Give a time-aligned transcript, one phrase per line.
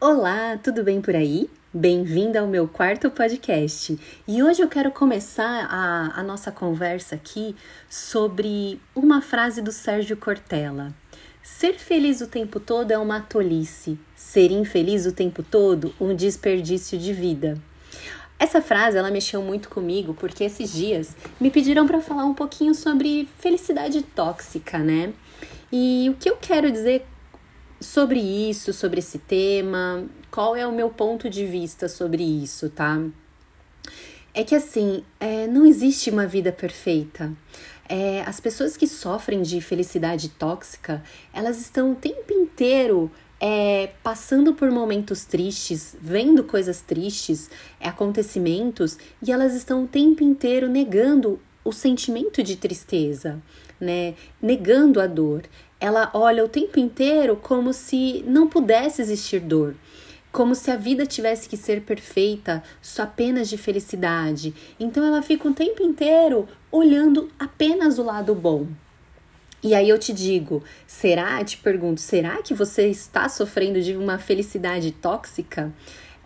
[0.00, 1.50] Olá, tudo bem por aí?
[1.74, 3.98] Bem-vinda ao meu quarto podcast.
[4.28, 7.56] E hoje eu quero começar a, a nossa conversa aqui
[7.90, 10.94] sobre uma frase do Sérgio Cortella.
[11.42, 16.96] Ser feliz o tempo todo é uma tolice, ser infeliz o tempo todo, um desperdício
[16.96, 17.60] de vida.
[18.38, 22.72] Essa frase ela mexeu muito comigo porque esses dias me pediram para falar um pouquinho
[22.72, 25.12] sobre felicidade tóxica, né?
[25.72, 27.04] E o que eu quero dizer
[27.80, 33.00] sobre isso, sobre esse tema, qual é o meu ponto de vista sobre isso, tá?
[34.34, 37.32] É que assim, é, não existe uma vida perfeita.
[37.88, 44.52] É, as pessoas que sofrem de felicidade tóxica, elas estão o tempo inteiro é, passando
[44.52, 47.48] por momentos tristes, vendo coisas tristes,
[47.80, 53.40] acontecimentos, e elas estão o tempo inteiro negando o sentimento de tristeza,
[53.80, 54.14] né?
[54.40, 55.42] Negando a dor
[55.80, 59.74] ela olha o tempo inteiro como se não pudesse existir dor,
[60.32, 64.54] como se a vida tivesse que ser perfeita, só apenas de felicidade.
[64.78, 68.66] Então ela fica o tempo inteiro olhando apenas o lado bom.
[69.62, 74.18] E aí eu te digo, será, te pergunto, será que você está sofrendo de uma
[74.18, 75.72] felicidade tóxica?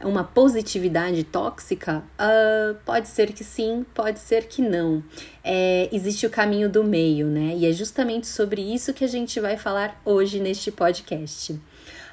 [0.05, 2.03] Uma positividade tóxica?
[2.19, 5.03] Uh, pode ser que sim, pode ser que não.
[5.42, 7.55] É, existe o caminho do meio, né?
[7.56, 11.59] E é justamente sobre isso que a gente vai falar hoje neste podcast.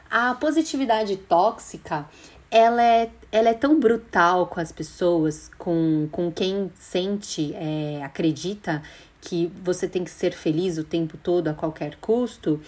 [0.10, 2.08] A positividade tóxica,
[2.50, 8.82] ela é, ela é tão brutal com as pessoas, com, com quem sente, é, acredita
[9.22, 12.60] que você tem que ser feliz o tempo todo a qualquer custo,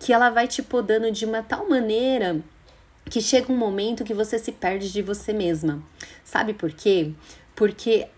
[0.00, 2.40] que ela vai te podando de uma tal maneira
[3.08, 5.82] que chega um momento que você se perde de você mesma.
[6.24, 7.12] Sabe por quê?
[7.54, 8.08] Porque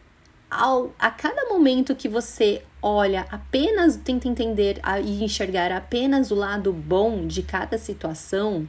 [0.51, 6.73] ao, a cada momento que você olha apenas, tenta entender e enxergar apenas o lado
[6.73, 8.67] bom de cada situação,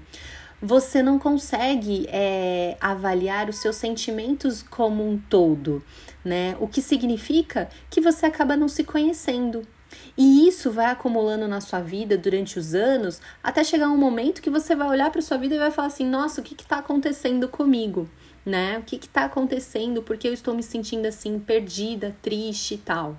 [0.61, 5.83] você não consegue é, avaliar os seus sentimentos como um todo,
[6.23, 6.55] né?
[6.59, 9.65] O que significa que você acaba não se conhecendo.
[10.17, 14.49] E isso vai acumulando na sua vida durante os anos, até chegar um momento que
[14.49, 17.48] você vai olhar para sua vida e vai falar assim: nossa, o que está acontecendo
[17.48, 18.10] comigo?
[18.45, 18.80] Né?
[18.80, 20.02] O que está acontecendo?
[20.02, 23.16] Porque eu estou me sentindo assim, perdida, triste e tal.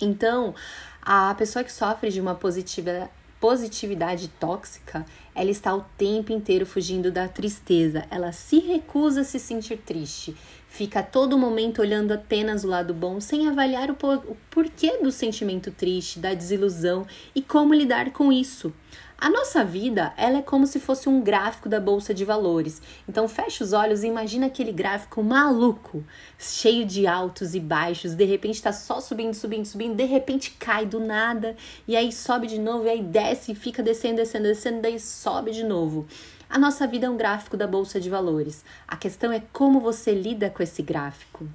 [0.00, 0.54] Então,
[1.02, 7.10] a pessoa que sofre de uma positiva, positividade tóxica, ela está o tempo inteiro fugindo
[7.12, 10.36] da tristeza, ela se recusa a se sentir triste,
[10.68, 15.10] fica a todo momento olhando apenas o lado bom, sem avaliar o, o porquê do
[15.10, 18.72] sentimento triste, da desilusão e como lidar com isso.
[19.20, 22.80] A nossa vida, ela é como se fosse um gráfico da bolsa de valores.
[23.08, 26.04] Então fecha os olhos e imagina aquele gráfico maluco,
[26.38, 30.86] cheio de altos e baixos, de repente está só subindo, subindo, subindo, de repente cai
[30.86, 31.56] do nada
[31.88, 35.50] e aí sobe de novo e aí desce e fica descendo, descendo, descendo, daí sobe
[35.50, 36.06] de novo.
[36.50, 38.64] A nossa vida é um gráfico da bolsa de valores.
[38.86, 41.46] A questão é como você lida com esse gráfico.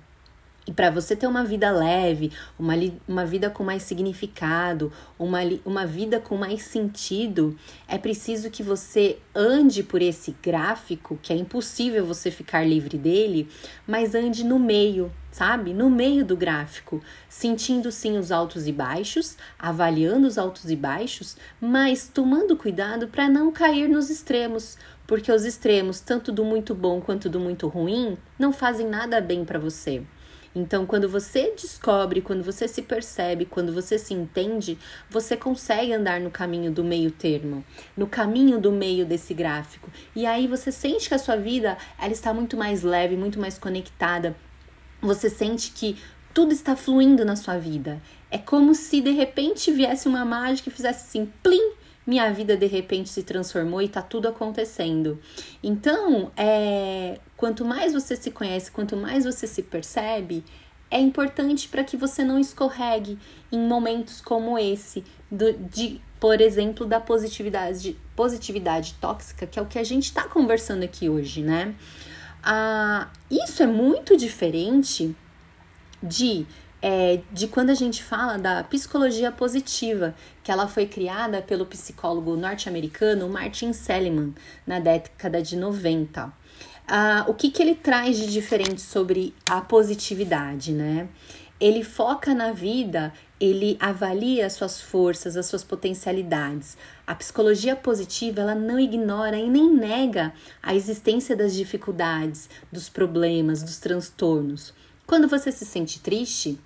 [0.65, 2.73] E para você ter uma vida leve, uma,
[3.05, 9.17] uma vida com mais significado, uma, uma vida com mais sentido, é preciso que você
[9.35, 13.49] ande por esse gráfico, que é impossível você ficar livre dele,
[13.85, 15.73] mas ande no meio, sabe?
[15.73, 21.35] No meio do gráfico, sentindo sim os altos e baixos, avaliando os altos e baixos,
[21.59, 27.01] mas tomando cuidado para não cair nos extremos, porque os extremos, tanto do muito bom
[27.01, 30.01] quanto do muito ruim, não fazem nada bem para você.
[30.55, 34.77] Então, quando você descobre, quando você se percebe, quando você se entende,
[35.09, 37.63] você consegue andar no caminho do meio termo,
[37.97, 39.89] no caminho do meio desse gráfico.
[40.15, 43.57] E aí você sente que a sua vida ela está muito mais leve, muito mais
[43.57, 44.35] conectada.
[45.01, 45.97] Você sente que
[46.33, 48.01] tudo está fluindo na sua vida.
[48.29, 51.73] É como se de repente viesse uma mágica e fizesse assim, plim,
[52.05, 55.19] minha vida de repente se transformou e tá tudo acontecendo.
[55.63, 60.45] Então, é, quanto mais você se conhece, quanto mais você se percebe,
[60.89, 63.19] é importante para que você não escorregue
[63.51, 69.65] em momentos como esse, do, de, por exemplo, da positividade, positividade tóxica, que é o
[69.65, 71.75] que a gente está conversando aqui hoje, né?
[72.41, 75.13] Ah, isso é muito diferente
[76.01, 76.47] de
[76.81, 82.37] é, de quando a gente fala da psicologia positiva, que ela foi criada pelo psicólogo
[82.37, 84.33] norte-americano Martin Seligman
[84.65, 86.42] na década de 90.
[86.87, 91.07] Ah, o que, que ele traz de diferente sobre a positividade, né?
[91.59, 96.77] Ele foca na vida, ele avalia as suas forças, as suas potencialidades.
[97.07, 103.63] A psicologia positiva, ela não ignora e nem nega a existência das dificuldades, dos problemas,
[103.63, 104.73] dos transtornos.
[105.05, 106.59] Quando você se sente triste,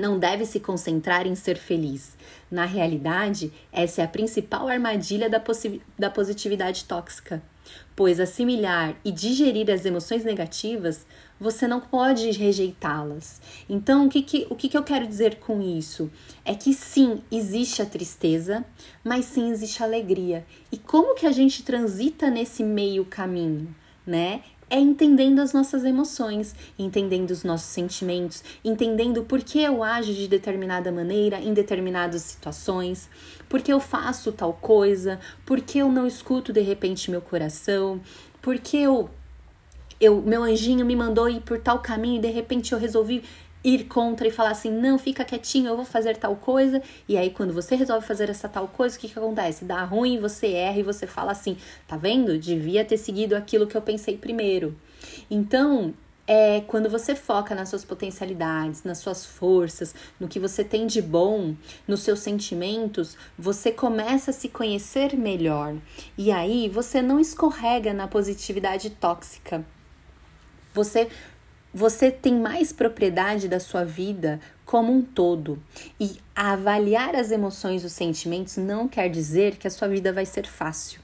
[0.00, 2.16] não deve se concentrar em ser feliz.
[2.50, 5.40] Na realidade, essa é a principal armadilha da,
[5.98, 7.40] da positividade tóxica,
[7.94, 11.06] pois assimilar e digerir as emoções negativas,
[11.38, 13.40] você não pode rejeitá-las.
[13.68, 16.10] Então, o, que, que, o que, que eu quero dizer com isso?
[16.44, 18.64] É que sim, existe a tristeza,
[19.04, 20.44] mas sim existe a alegria.
[20.72, 23.74] E como que a gente transita nesse meio caminho?
[24.06, 24.42] Né?
[24.70, 30.28] É entendendo as nossas emoções, entendendo os nossos sentimentos, entendendo por que eu ajo de
[30.28, 33.10] determinada maneira em determinadas situações,
[33.48, 38.00] por que eu faço tal coisa, por que eu não escuto de repente meu coração,
[38.40, 39.10] por que eu,
[40.00, 43.24] eu meu anjinho me mandou ir por tal caminho e de repente eu resolvi
[43.62, 46.82] ir contra e falar assim, não, fica quietinho, eu vou fazer tal coisa.
[47.08, 49.64] E aí, quando você resolve fazer essa tal coisa, o que, que acontece?
[49.64, 52.38] Dá ruim, você erra e você fala assim, tá vendo?
[52.38, 54.76] Devia ter seguido aquilo que eu pensei primeiro.
[55.30, 55.94] Então,
[56.32, 61.02] é quando você foca nas suas potencialidades, nas suas forças, no que você tem de
[61.02, 61.56] bom,
[61.88, 65.74] nos seus sentimentos, você começa a se conhecer melhor.
[66.16, 69.64] E aí você não escorrega na positividade tóxica.
[70.72, 71.08] Você
[71.72, 75.62] você tem mais propriedade da sua vida como um todo.
[75.98, 80.26] E avaliar as emoções e os sentimentos não quer dizer que a sua vida vai
[80.26, 81.00] ser fácil.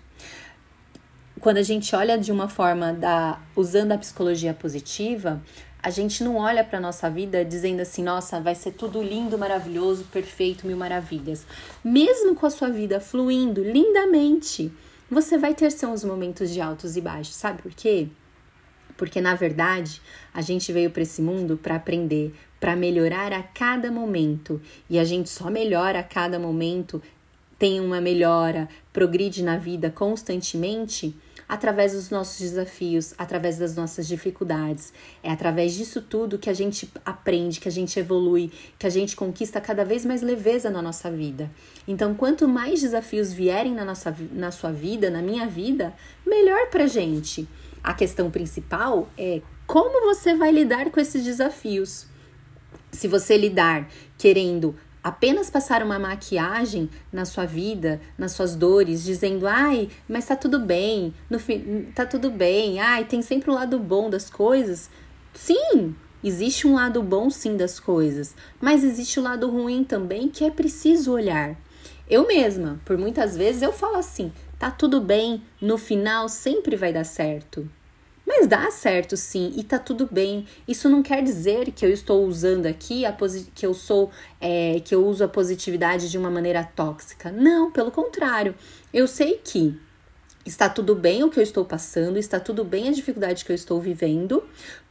[1.41, 5.43] Quando a gente olha de uma forma da usando a psicologia positiva,
[5.83, 10.05] a gente não olha para nossa vida dizendo assim, nossa, vai ser tudo lindo, maravilhoso,
[10.05, 11.47] perfeito, mil maravilhas.
[11.85, 14.73] Mesmo com a sua vida fluindo lindamente,
[15.09, 17.37] você vai ter seus momentos de altos e baixos.
[17.37, 18.09] Sabe por quê?
[18.97, 20.01] Porque na verdade,
[20.33, 25.05] a gente veio para esse mundo para aprender, para melhorar a cada momento, e a
[25.05, 27.03] gente só melhora a cada momento,
[27.59, 31.15] tem uma melhora, progride na vida constantemente
[31.49, 34.93] através dos nossos desafios, através das nossas dificuldades.
[35.23, 39.15] É através disso tudo que a gente aprende, que a gente evolui, que a gente
[39.15, 41.51] conquista cada vez mais leveza na nossa vida.
[41.87, 45.95] Então, quanto mais desafios vierem na, nossa, na sua vida, na minha vida,
[46.27, 47.47] melhor pra gente.
[47.82, 52.06] A questão principal é como você vai lidar com esses desafios.
[52.93, 54.75] Se você lidar querendo
[55.06, 60.58] apenas passar uma maquiagem na sua vida, nas suas dores, dizendo, ai, mas tá tudo
[60.58, 64.90] bem, no fim, tá tudo bem, ai, tem sempre um lado bom das coisas.
[65.32, 65.94] Sim,
[66.25, 70.44] existe um lado bom sim das coisas, mas existe o um lado ruim também que
[70.44, 71.56] é preciso olhar.
[72.11, 76.93] Eu mesma, por muitas vezes eu falo assim, tá tudo bem, no final sempre vai
[76.93, 77.69] dar certo.
[78.26, 80.47] Mas dá certo sim e tá tudo bem.
[80.67, 83.17] Isso não quer dizer que eu estou usando aqui a
[83.55, 84.11] que eu sou
[84.41, 87.31] é, que eu uso a positividade de uma maneira tóxica.
[87.31, 88.55] Não, pelo contrário.
[88.93, 89.79] Eu sei que
[90.44, 93.56] está tudo bem o que eu estou passando, está tudo bem a dificuldade que eu
[93.56, 94.43] estou vivendo.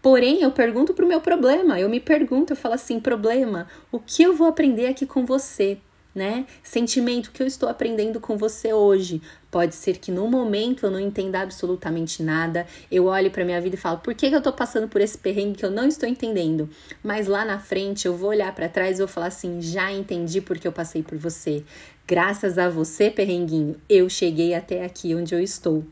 [0.01, 1.79] Porém, eu pergunto pro meu problema.
[1.79, 5.77] Eu me pergunto, eu falo assim, problema, o que eu vou aprender aqui com você?
[6.15, 6.47] Né?
[6.63, 9.21] Sentimento que eu estou aprendendo com você hoje.
[9.51, 13.75] Pode ser que no momento eu não entenda absolutamente nada, eu olhe para minha vida
[13.75, 16.07] e falo: "Por que, que eu tô passando por esse perrengue que eu não estou
[16.07, 16.69] entendendo?".
[17.03, 20.39] Mas lá na frente eu vou olhar para trás e vou falar assim: "Já entendi
[20.39, 21.63] porque eu passei por você.
[22.07, 25.83] Graças a você, perrenguinho, eu cheguei até aqui onde eu estou".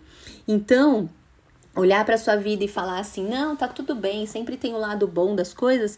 [0.47, 1.09] Então,
[1.75, 5.05] olhar para sua vida e falar assim: "Não, tá tudo bem, sempre tem o lado
[5.05, 5.97] bom das coisas".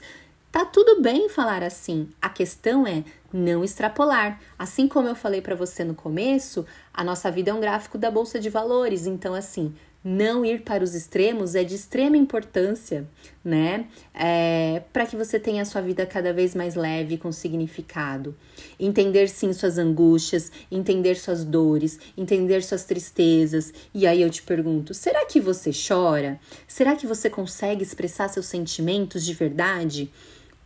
[0.56, 2.08] Tá tudo bem falar assim.
[2.22, 3.04] A questão é
[3.34, 4.40] não extrapolar.
[4.58, 8.10] Assim como eu falei para você no começo, a nossa vida é um gráfico da
[8.10, 9.06] bolsa de valores.
[9.06, 13.06] Então, assim, não ir para os extremos é de extrema importância,
[13.44, 13.88] né?
[14.14, 18.34] É, para que você tenha a sua vida cada vez mais leve, com significado.
[18.80, 23.74] Entender sim suas angústias, entender suas dores, entender suas tristezas.
[23.94, 26.40] E aí eu te pergunto: será que você chora?
[26.66, 30.10] Será que você consegue expressar seus sentimentos de verdade?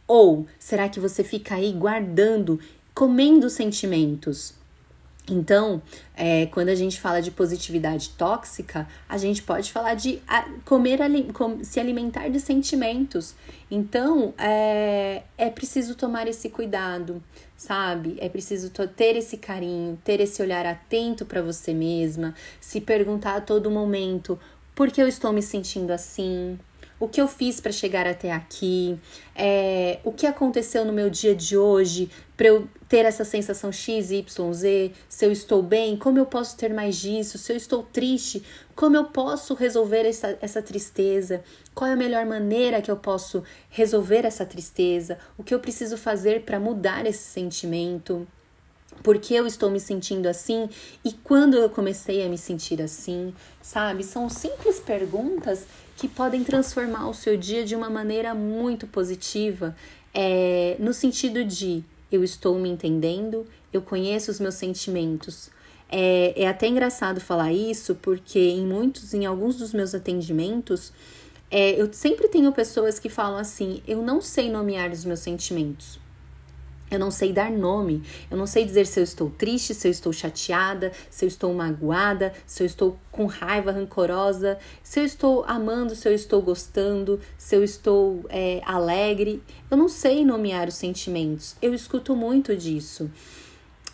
[0.10, 2.60] Ou será que você fica aí guardando,
[2.96, 4.56] comendo sentimentos?
[5.30, 5.84] Então,
[6.18, 10.20] é, quando a gente fala de positividade tóxica, a gente pode falar de
[10.66, 10.98] comer,
[11.62, 13.36] se alimentar de sentimentos.
[13.70, 17.22] Então, é, é preciso tomar esse cuidado,
[17.56, 18.18] sabe?
[18.20, 23.42] É preciso ter esse carinho, ter esse olhar atento para você mesma, se perguntar a
[23.42, 24.40] todo momento:
[24.74, 26.58] por que eu estou me sentindo assim?
[27.00, 29.00] O que eu fiz para chegar até aqui,
[29.36, 34.12] é, o que aconteceu no meu dia de hoje para eu ter essa sensação X,
[34.12, 37.84] Y, Z, se eu estou bem, como eu posso ter mais disso, se eu estou
[37.84, 38.44] triste,
[38.76, 43.44] como eu posso resolver essa, essa tristeza, qual é a melhor maneira que eu posso
[43.70, 48.28] resolver essa tristeza, o que eu preciso fazer para mudar esse sentimento.
[49.04, 50.68] Por que eu estou me sentindo assim
[51.06, 54.04] e quando eu comecei a me sentir assim, sabe?
[54.04, 55.66] São simples perguntas
[56.00, 59.76] que podem transformar o seu dia de uma maneira muito positiva.
[60.14, 65.50] é, no sentido de eu estou me entendendo, eu conheço os meus sentimentos.
[65.92, 70.92] É, é até engraçado falar isso, porque em muitos, em alguns dos meus atendimentos,
[71.52, 76.00] é, eu sempre tenho pessoas que falam assim: eu não sei nomear os meus sentimentos.
[76.92, 79.92] Eu não sei dar nome, eu não sei dizer se eu estou triste, se eu
[79.92, 85.44] estou chateada, se eu estou magoada, se eu estou com raiva rancorosa, se eu estou
[85.46, 89.42] amando, se eu estou gostando, se eu estou é, alegre.
[89.70, 91.56] Eu não sei nomear os sentimentos.
[91.62, 93.10] Eu escuto muito disso.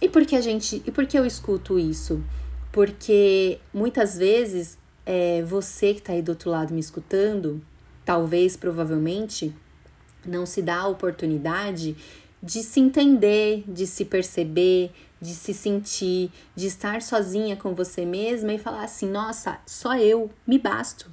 [0.02, 0.82] E por que a gente.
[0.86, 2.24] E por que eu escuto isso?
[2.72, 7.62] Porque muitas vezes é, você que está aí do outro lado me escutando,
[8.04, 9.54] talvez, provavelmente,
[10.26, 11.96] não se dá a oportunidade
[12.46, 18.54] de se entender, de se perceber, de se sentir, de estar sozinha com você mesma
[18.54, 21.10] e falar assim: nossa, só eu, me basto.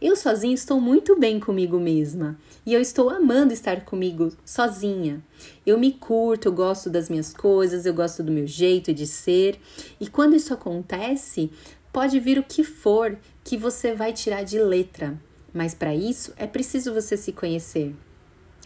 [0.00, 2.36] Eu sozinha estou muito bem comigo mesma
[2.66, 5.22] e eu estou amando estar comigo sozinha.
[5.64, 9.60] Eu me curto, eu gosto das minhas coisas, eu gosto do meu jeito de ser.
[10.00, 11.52] E quando isso acontece,
[11.92, 15.16] pode vir o que for que você vai tirar de letra,
[15.54, 17.94] mas para isso é preciso você se conhecer.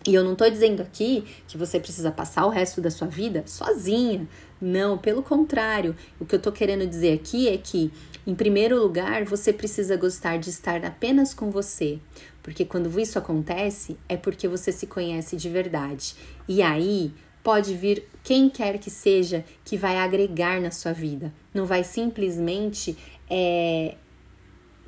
[0.07, 3.43] E eu não estou dizendo aqui que você precisa passar o resto da sua vida
[3.47, 4.29] sozinha.
[4.61, 5.97] Não, pelo contrário.
[6.21, 7.93] O que eu estou querendo dizer aqui é que,
[8.25, 11.99] em primeiro lugar, você precisa gostar de estar apenas com você.
[12.43, 16.15] Porque quando isso acontece, é porque você se conhece de verdade.
[16.47, 21.33] E aí pode vir quem quer que seja que vai agregar na sua vida.
[21.53, 22.97] Não vai simplesmente
[23.29, 23.97] é,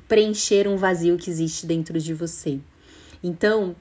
[0.07, 2.59] preencher um vazio que existe dentro de você.
[3.21, 3.75] Então,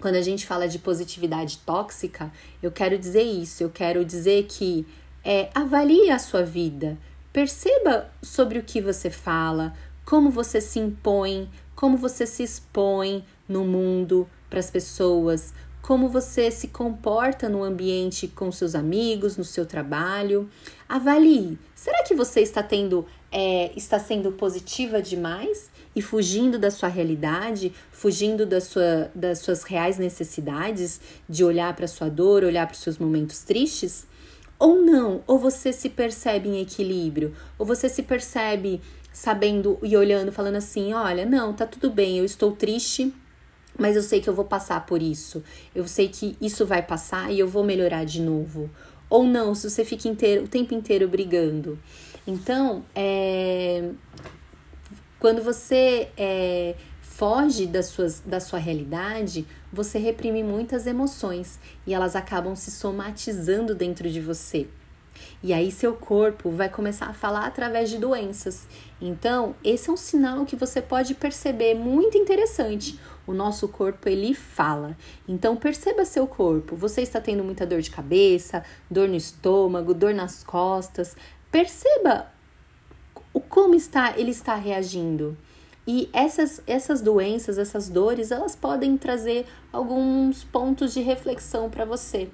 [0.00, 4.86] quando a gente fala de positividade tóxica, eu quero dizer isso, eu quero dizer que
[5.24, 6.98] é, avalie a sua vida,
[7.32, 9.74] perceba sobre o que você fala,
[10.04, 16.50] como você se impõe, como você se expõe no mundo para as pessoas, como você
[16.50, 20.50] se comporta no ambiente com seus amigos, no seu trabalho.
[20.88, 21.56] Avalie.
[21.76, 27.72] Será que você está tendo, é, está sendo positiva demais e fugindo da sua realidade,
[27.90, 32.80] fugindo da sua, das suas reais necessidades de olhar para sua dor, olhar para os
[32.80, 34.06] seus momentos tristes?
[34.58, 35.22] Ou não?
[35.26, 37.34] Ou você se percebe em equilíbrio?
[37.58, 42.24] Ou você se percebe sabendo e olhando, falando assim: olha, não, tá tudo bem, eu
[42.26, 43.12] estou triste,
[43.78, 45.42] mas eu sei que eu vou passar por isso.
[45.74, 48.70] Eu sei que isso vai passar e eu vou melhorar de novo.
[49.08, 51.78] Ou não, se você fica inteiro, o tempo inteiro brigando.
[52.26, 53.92] Então, é,
[55.18, 62.14] quando você é, foge das suas, da sua realidade, você reprime muitas emoções e elas
[62.14, 64.68] acabam se somatizando dentro de você.
[65.42, 68.66] E aí seu corpo vai começar a falar através de doenças.
[69.00, 73.00] Então, esse é um sinal que você pode perceber muito interessante.
[73.26, 74.96] O nosso corpo ele fala.
[75.26, 76.76] Então perceba seu corpo.
[76.76, 81.16] Você está tendo muita dor de cabeça, dor no estômago, dor nas costas.
[81.50, 82.35] Perceba
[83.36, 85.36] o como está ele está reagindo.
[85.86, 92.30] E essas, essas doenças, essas dores, elas podem trazer alguns pontos de reflexão para você.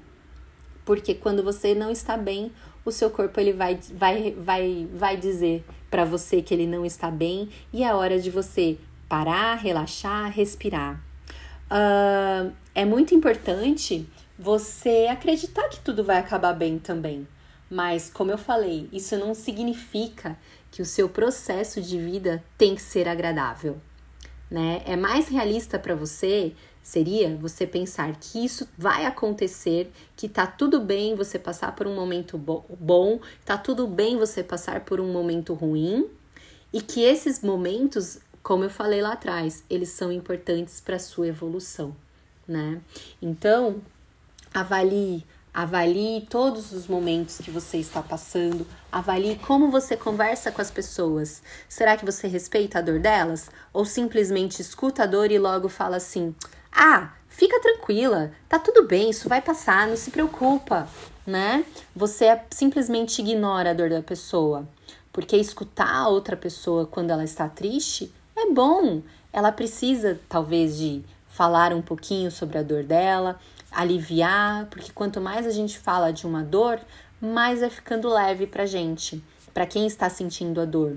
[0.84, 2.52] Porque quando você não está bem,
[2.84, 7.10] o seu corpo ele vai, vai, vai, vai dizer para você que ele não está
[7.10, 8.78] bem e é hora de você
[9.08, 11.02] parar, relaxar, respirar.
[11.66, 17.26] Uh, é muito importante você acreditar que tudo vai acabar bem também.
[17.72, 20.38] Mas, como eu falei, isso não significa
[20.70, 23.78] que o seu processo de vida tem que ser agradável.
[24.50, 24.82] Né?
[24.84, 26.52] É mais realista para você
[26.82, 31.94] seria você pensar que isso vai acontecer, que tá tudo bem você passar por um
[31.94, 36.10] momento bo bom, tá tudo bem você passar por um momento ruim
[36.74, 41.96] e que esses momentos, como eu falei lá atrás, eles são importantes para sua evolução,
[42.46, 42.82] né?
[43.22, 43.80] Então,
[44.52, 48.66] avalie Avalie todos os momentos que você está passando.
[48.90, 51.42] Avalie como você conversa com as pessoas.
[51.68, 53.50] Será que você respeita a dor delas?
[53.70, 56.34] Ou simplesmente escuta a dor e logo fala assim:
[56.72, 60.88] ah, fica tranquila, tá tudo bem, isso vai passar, não se preocupa,
[61.26, 61.66] né?
[61.94, 64.66] Você simplesmente ignora a dor da pessoa.
[65.12, 69.02] Porque escutar a outra pessoa quando ela está triste é bom.
[69.30, 73.38] Ela precisa, talvez, de falar um pouquinho sobre a dor dela,
[73.72, 76.80] aliviar, porque quanto mais a gente fala de uma dor,
[77.20, 80.96] mais vai ficando leve pra gente, para quem está sentindo a dor.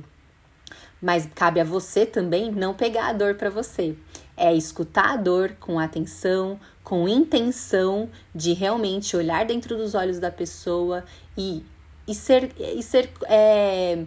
[1.02, 3.96] Mas cabe a você também não pegar a dor para você
[4.38, 10.30] é escutar a dor com atenção, com intenção de realmente olhar dentro dos olhos da
[10.30, 11.04] pessoa
[11.38, 11.64] e,
[12.08, 14.04] e ser, e ser, é,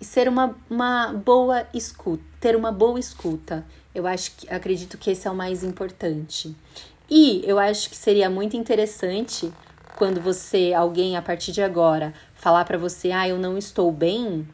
[0.00, 3.66] e ser uma, uma boa escuta, ter uma boa escuta.
[3.94, 6.54] Eu acho que acredito que esse é o mais importante.
[7.10, 9.52] E eu acho que seria muito interessante
[9.96, 14.46] quando você, alguém a partir de agora, falar para você, ah, eu não estou bem,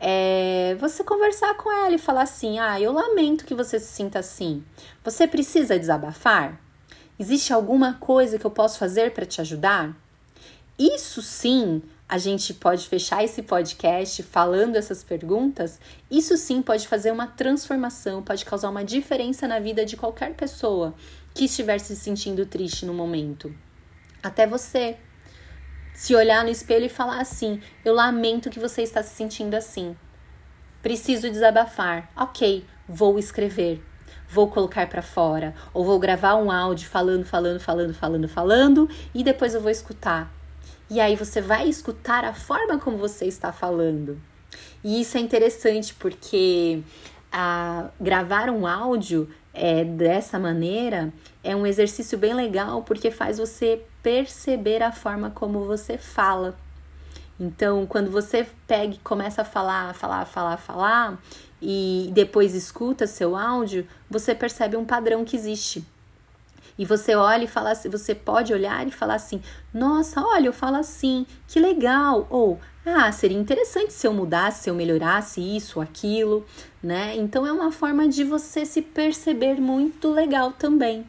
[0.00, 4.18] é você conversar com ela e falar assim: ah, eu lamento que você se sinta
[4.18, 4.62] assim.
[5.04, 6.60] Você precisa desabafar?
[7.18, 9.94] Existe alguma coisa que eu posso fazer para te ajudar?
[10.78, 15.80] Isso sim, a gente pode fechar esse podcast falando essas perguntas.
[16.08, 20.94] Isso sim pode fazer uma transformação, pode causar uma diferença na vida de qualquer pessoa
[21.38, 23.54] que estiver se sentindo triste no momento.
[24.20, 24.96] Até você
[25.94, 29.96] se olhar no espelho e falar assim: Eu lamento que você está se sentindo assim.
[30.82, 32.10] Preciso desabafar.
[32.16, 33.80] Ok, vou escrever.
[34.28, 35.54] Vou colocar para fora.
[35.72, 38.90] Ou vou gravar um áudio falando, falando, falando, falando, falando.
[39.14, 40.34] E depois eu vou escutar.
[40.90, 44.20] E aí você vai escutar a forma como você está falando.
[44.82, 46.82] E isso é interessante porque
[47.32, 53.82] a, gravar um áudio é, dessa maneira é um exercício bem legal porque faz você
[54.02, 56.56] perceber a forma como você fala.
[57.38, 61.18] Então, quando você pega e começa a falar, falar, falar, falar
[61.62, 65.84] e depois escuta seu áudio, você percebe um padrão que existe.
[66.78, 69.42] E você olha e fala assim, você pode olhar e falar assim:
[69.74, 74.70] "Nossa, olha, eu falo assim, que legal!" Ou ah, seria interessante se eu mudasse, se
[74.70, 76.46] eu melhorasse isso, aquilo,
[76.82, 77.14] né?
[77.16, 81.04] Então é uma forma de você se perceber muito legal também.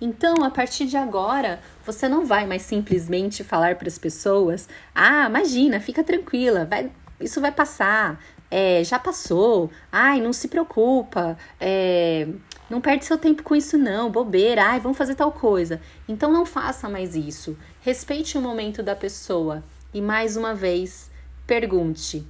[0.00, 5.26] Então, a partir de agora, você não vai mais simplesmente falar para as pessoas: "Ah,
[5.28, 6.90] imagina, fica tranquila, vai,
[7.20, 12.28] isso vai passar, é, já passou, ai, não se preocupa, é,
[12.74, 15.80] não perde seu tempo com isso não, bobeira, ai, vamos fazer tal coisa.
[16.08, 17.56] Então não faça mais isso.
[17.82, 19.62] Respeite o momento da pessoa
[19.92, 21.08] e mais uma vez,
[21.46, 22.26] pergunte,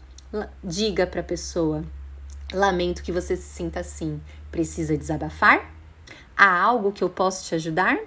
[0.63, 1.83] diga para a pessoa:
[2.53, 4.21] Lamento que você se sinta assim.
[4.51, 5.73] Precisa desabafar?
[6.37, 7.99] Há algo que eu posso te ajudar?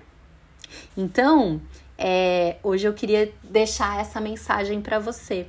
[0.96, 1.60] Então,
[1.98, 5.48] é, hoje eu queria deixar essa mensagem para você.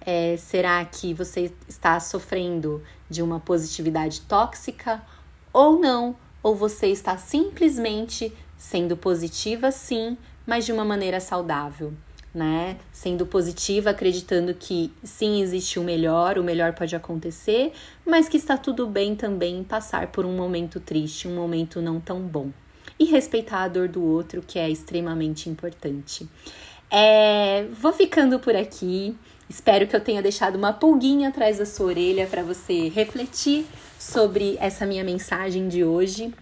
[0.00, 5.02] É, será que você está sofrendo de uma positividade tóxica
[5.52, 6.16] ou não?
[6.42, 11.92] Ou você está simplesmente sendo positiva, sim, mas de uma maneira saudável?
[12.34, 12.76] né?
[12.92, 17.72] Sendo positiva, acreditando que sim, existe o melhor, o melhor pode acontecer,
[18.06, 22.20] mas que está tudo bem também passar por um momento triste, um momento não tão
[22.20, 22.50] bom.
[22.98, 26.28] E respeitar a dor do outro, que é extremamente importante.
[26.90, 29.16] É, vou ficando por aqui.
[29.48, 33.66] Espero que eu tenha deixado uma pulguinha atrás da sua orelha para você refletir
[34.00, 36.32] sobre essa minha mensagem de hoje,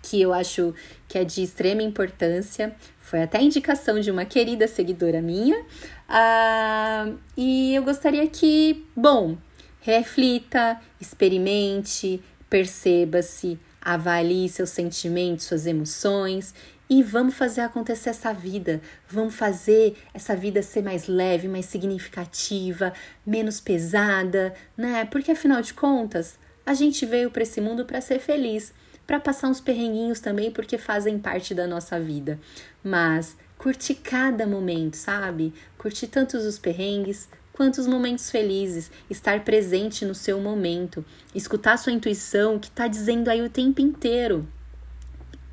[0.00, 0.74] que eu acho
[1.06, 2.74] que é de extrema importância.
[2.98, 5.62] Foi até indicação de uma querida seguidora minha.
[6.08, 9.36] Ah, e eu gostaria que, bom,
[9.82, 16.54] reflita, experimente, perceba-se, avalie seus sentimentos, suas emoções
[16.88, 18.80] e vamos fazer acontecer essa vida.
[19.06, 22.94] Vamos fazer essa vida ser mais leve, mais significativa,
[23.26, 25.04] menos pesada, né?
[25.04, 28.74] Porque afinal de contas, a gente veio para esse mundo para ser feliz
[29.06, 32.38] para passar uns perrenguinhos também, porque fazem parte da nossa vida.
[32.84, 35.54] Mas curtir cada momento, sabe?
[35.78, 41.02] Curtir tantos os perrengues quanto os momentos felizes, estar presente no seu momento,
[41.34, 44.46] escutar sua intuição que está dizendo aí o tempo inteiro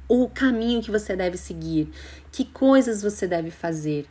[0.08, 1.90] o caminho que você deve seguir,
[2.34, 4.06] que coisas você deve fazer.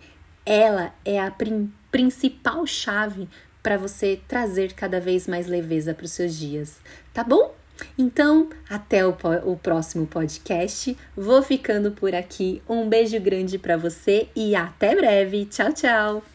[0.46, 3.28] Ela é a prim principal chave
[3.64, 6.76] para você trazer cada vez mais leveza para os seus dias,
[7.14, 7.54] tá bom?
[7.98, 10.96] Então, até o, o próximo podcast.
[11.16, 12.62] Vou ficando por aqui.
[12.68, 15.46] Um beijo grande para você e até breve.
[15.46, 16.33] Tchau, tchau.